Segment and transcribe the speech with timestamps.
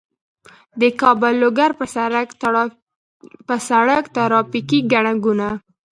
[0.81, 1.71] د کابل- لوګر
[3.49, 5.51] په سړک ترافیکي ګڼه ګوڼه